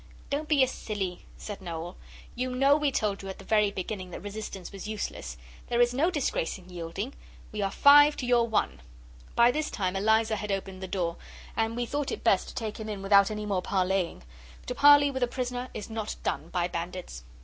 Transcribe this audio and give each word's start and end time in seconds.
'Don't 0.31 0.49
be 0.49 0.63
a 0.63 0.67
silly,' 0.67 1.23
said 1.37 1.61
Noel; 1.61 1.95
'you 2.33 2.55
know 2.55 2.75
we 2.75 2.91
told 2.91 3.21
you 3.21 3.29
at 3.29 3.37
the 3.37 3.45
very 3.45 3.69
beginning 3.69 4.09
that 4.09 4.23
resistance 4.23 4.71
was 4.71 4.87
useless. 4.87 5.37
There 5.67 5.79
is 5.79 5.93
no 5.93 6.09
disgrace 6.09 6.57
in 6.57 6.67
yielding. 6.69 7.13
We 7.51 7.61
are 7.61 7.69
five 7.69 8.15
to 8.17 8.25
your 8.25 8.47
one.' 8.47 8.81
By 9.35 9.51
this 9.51 9.69
time 9.69 9.95
Eliza 9.95 10.37
had 10.37 10.51
opened 10.51 10.81
the 10.81 10.87
door, 10.87 11.17
and 11.55 11.75
we 11.75 11.85
thought 11.85 12.11
it 12.11 12.23
best 12.23 12.47
to 12.47 12.55
take 12.55 12.79
him 12.79 12.89
in 12.89 13.03
without 13.03 13.29
any 13.29 13.45
more 13.45 13.61
parlaying. 13.61 14.23
To 14.65 14.73
parley 14.73 15.11
with 15.11 15.21
a 15.21 15.27
prisoner 15.27 15.69
is 15.71 15.87
not 15.87 16.15
done 16.23 16.49
by 16.49 16.67
bandits. 16.67 17.23